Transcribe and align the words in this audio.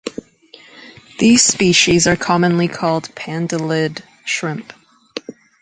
These 1.19 1.43
species 1.43 2.07
are 2.07 2.15
commonly 2.15 2.67
called 2.67 3.13
pandalid 3.13 4.01
shrimp. 4.25 4.73